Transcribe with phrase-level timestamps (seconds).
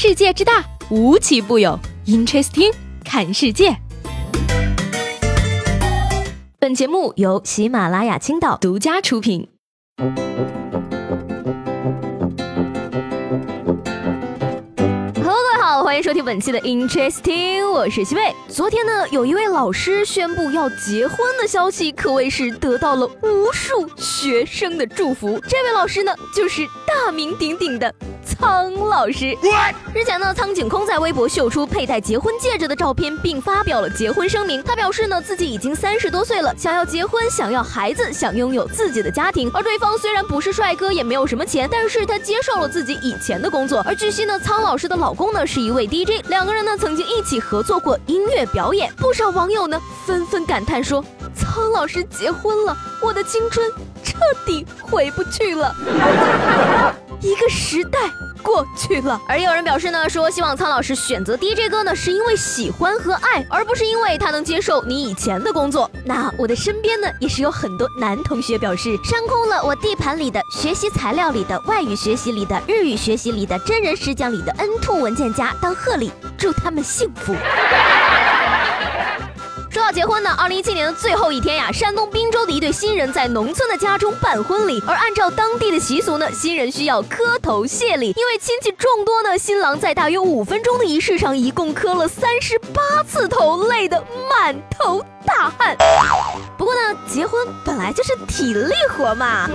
[0.00, 1.76] 世界之大，无奇不有。
[2.06, 2.72] Interesting，
[3.04, 3.76] 看世界。
[6.60, 9.48] 本节目由喜马拉雅青岛独家出品。
[9.96, 10.04] 哈
[15.24, 18.32] 喽，各位好欢迎收听本期的 Interesting，我是西贝。
[18.46, 25.42] 昨天呢，有一位老师宣布要结婚的消息，可谓是得到了无数学生的祝福。
[25.48, 27.92] 这位老师呢，就是大名鼎鼎的。
[28.38, 29.36] 苍老师
[29.92, 34.62] 日前呢，苍井空在微博秀出佩戴结婚戒指的照片，并发表了结婚声明。
[34.62, 39.50] 他表示呢，自己已经三十多岁了，想要结婚，想要孩子，想拥有自己的家庭。
[39.52, 43.82] 而对方虽然不是帅哥，也没有什么钱，但是他接受了自己以前的工作。
[43.84, 48.92] 而据悉呢，苍老师的老公呢是一位 DJ，两个人呢曾经一起合作过音乐表演。
[48.98, 53.68] 不少网友呢纷纷感叹说，苍老师结婚了，我的青春
[54.04, 54.14] 彻
[54.46, 55.74] 底回不去了。
[57.20, 57.98] 一个时代
[58.42, 65.90] 过去了，而有人表示呢，说希望苍老师选择 DJ 哥呢，是因为喜欢和爱，而不是因为他能接受你以前的工作。
[66.04, 77.34] 那我的身边呢，也是有很多男同学表示，删空了我地盘里的学习材料里的外语学习里的日语学习里的真人实讲里的 N two 文件夹当贺礼，祝他们幸福。
[79.78, 88.12] 说到结婚呢，二零一七年的最后一天呀，山东滨州的一对新人在农村的家中办婚礼，而按照当地的习俗呢，新人需要磕头谢礼。
[88.16, 95.76] 因为亲戚众多呢，新郎在大约五分钟的仪式上，一共磕了三十八次头，累得满头大汗。
[96.56, 99.48] 不过呢，结婚本来就是体力活嘛。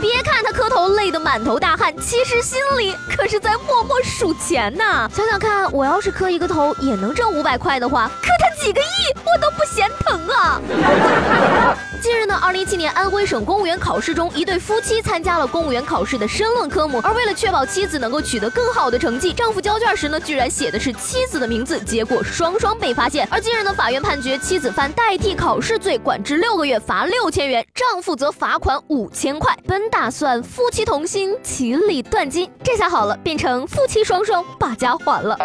[0.00, 5.08] 别看他磕头累得满头大汗，其实心里可是在默默数钱呢。
[5.12, 8.28] 想想看，我要是磕一个头也能挣五百块的话，磕
[8.62, 8.84] 几个亿
[9.16, 10.60] 我都不嫌疼啊。
[12.00, 23.26] 近日呢，二零一七年安徽省公务员考试中，一对夫妻参加了公务员考试的申论科目，而为了确保妻子能够取得更好的成绩，丈夫交卷时呢，居然写的是妻子的名字，结果双双被发现。
[23.30, 29.56] 而近日呢，法院判决妻子犯代替考试罪，管制六个月，罚六千元；丈夫则罚款五千块。
[29.66, 35.38] 本打算夫妻同心，其利断金，这下好了，变成夫妻双双把家还了。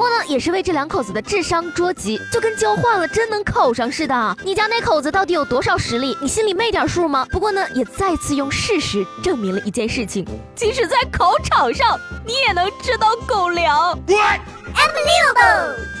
[0.00, 4.36] 不过呢，也是为这两口子的智商捉急，就跟交换了真能考上似的。
[4.42, 6.16] 你家那口子到底有多少实力？
[6.22, 7.26] 你心里没点数吗？
[7.30, 10.24] 不过呢，也再次用事实证明了一件事情：
[10.56, 13.94] 即使在考场上，你也能吃到狗粮。
[14.06, 15.99] Unbelievable。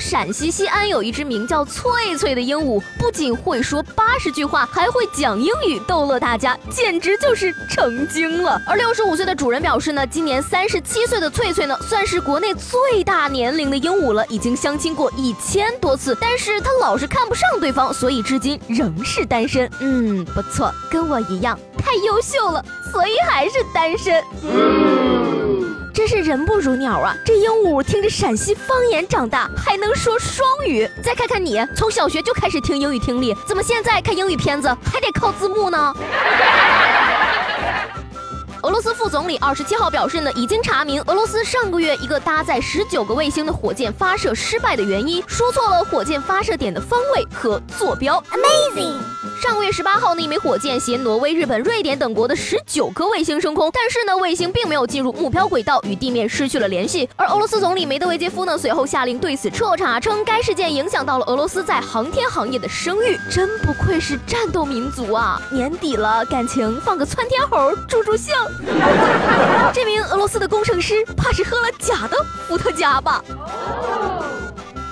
[0.00, 8.60] 陕西西安有一只名叫翠翠的鹦鹉，不仅会说八十句话，还会讲英语逗乐大家，简直就是成精了。
[8.66, 19.70] 而六十五岁的主人表示呢，今年三十七岁的翠翠呢，算是国内最大年龄的鹦鹉了，已经相亲过一千多次，但是他老是看不上对方，所以至今仍是单身。
[19.80, 24.22] 嗯，不错，跟我一样，太优秀了，所以还是单身。
[24.42, 24.87] 真
[26.08, 27.14] 是人不如鸟啊！
[27.22, 30.88] 这鹦鹉听着陕西方言长大，还能说双语。
[31.02, 35.94] 再看看你，从小学就开始听英语听力，怎么现在看英语片子还得靠字幕呢？
[38.68, 48.22] 俄罗斯副总理二十七号表示呢，已经查明俄罗斯上个月一个搭载十九个卫星的火箭发射失败的原因，说错了火箭发射点的方位和坐标。
[48.30, 48.98] Amazing。
[49.40, 57.08] 上个月十八号，那一枚火箭携挪威、日本、瑞典等国的十九颗卫星升空，但是呢，卫星并没有进入目标轨道，与地面失去了联系。
[57.16, 63.18] 而俄罗斯总理梅德韦杰夫呢，随后下令对此彻查，称该事件影响到了俄罗斯在航天行业的声誉。
[63.30, 65.40] 真不愧是战斗民族啊！
[65.50, 68.34] 年底了，感情放个窜天猴助助兴。
[69.72, 73.22] 这名俄罗斯的工程师，怕是喝了假的伏特加吧？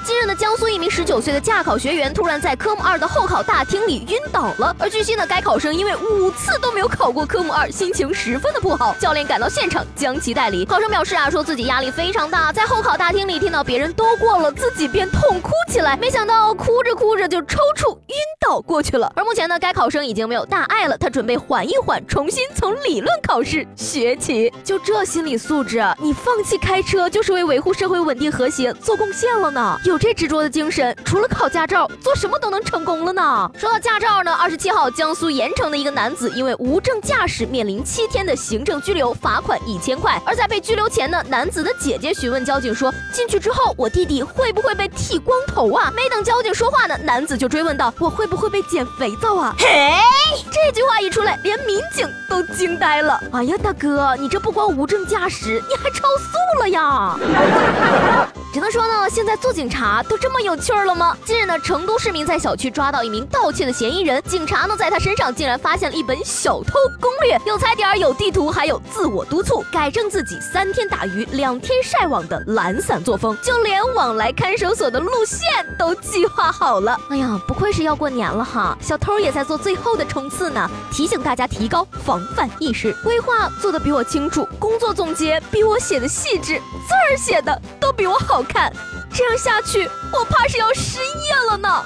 [0.05, 4.75] 近日呢，江苏一名十九岁的驾考学员突然在科目二的候考大厅里晕倒了。
[4.79, 8.95] 而据悉呢，该考生因为五次都没有考过科目二，心情十分的不好。
[9.01, 10.65] 教练赶到现场将其带离。
[10.65, 15.97] 考生表示啊，说自己压力非常大，在候考大厅里听到别人都过了，自己便痛哭起来。
[15.97, 18.15] 没想到哭着哭着就抽搐晕
[18.47, 19.13] 倒过去了。
[19.17, 24.53] 而目前呢，该考生已经没有大碍了，他准备缓一缓，重新从理论考试学起。
[24.63, 29.77] 就这心理素质，你放弃开车就是为维护社会稳定和谐做贡献了呢。
[29.85, 29.97] 有。
[29.99, 33.51] 这执着的精神，除了考驾照，做什么都能成功了呢。
[33.59, 40.21] 说到驾照呢，二十七号，江苏盐城的一个男子因为无证驾驶，面临七天的行政拘留，罚款一千块。
[40.25, 49.93] 而在被拘留前呢，男子的姐姐询问交警说：“进去之后，我弟弟会不会被剃光头啊？”没等交警说话呢，男子就追问道：“我会不会被捡肥皂啊？”嘿，
[50.53, 53.21] 这句话一出来，连民警都惊呆了。
[53.33, 57.17] 哎呀，大哥，你这不光无证驾驶，你还超速了呀！
[58.57, 61.15] 只能说呢，现在做警察都这么有趣儿了吗？
[61.27, 75.47] 近日呢，成都市民在小区抓到一名盗窃的嫌疑人，警察呢在他身上竟然发现了一本小偷攻略，有踩点，有地图，还有自我督促，改正自己三天打鱼两天晒网的懒散作风，就连往来看守所的路线
[75.79, 76.99] 都计划好了。
[77.11, 86.55] 哎呀，不愧是要过年了哈，小偷也在做最后的冲刺呢，提醒大家提高防范意识，规划做的比我清楚，工作总结比我写的细致，
[86.89, 88.73] 字儿写的都比我好看，
[89.13, 91.85] 这样下去我怕是要失业了呢。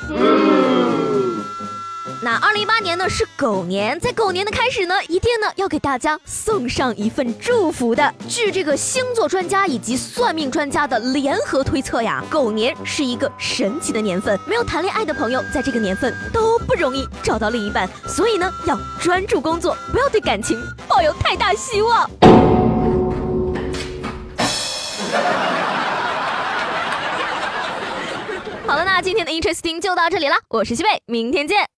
[2.23, 8.15] 那二零一八年呢是狗年，在狗年的开始呢，一定呢要给大家送上一份祝福的。
[8.29, 22.11] 据这个星座专家以及算命专家的联合推测呀，狗年是一个神奇的年份，没有谈恋爱的朋友在这个年份都不容易找到另一半，所以呢要专注工作，不要对感情抱有太大希望。
[28.67, 31.71] 好了，那今天的 Interesting 就到这里了，我是西贝，明天见。